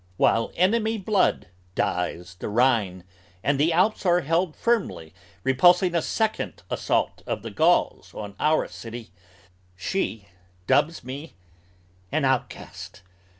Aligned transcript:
While 0.17 0.51
enemy 0.55 0.97
blood 0.97 1.49
dyes 1.75 2.33
the 2.39 2.49
Rhine 2.49 3.03
and 3.43 3.59
the 3.59 3.71
Alps 3.71 4.03
are 4.03 4.21
held 4.21 4.55
firmly 4.55 5.13
Repulsing 5.43 5.93
a 5.93 6.01
second 6.01 6.63
assault 6.71 7.21
of 7.27 7.43
the 7.43 7.51
Gauls 7.51 8.11
on 8.15 8.35
our 8.39 8.67
city, 8.67 9.11
She 9.75 10.25
dubs 10.65 11.03
me 11.03 11.35
an 12.11 12.25
outcast! 12.25 13.03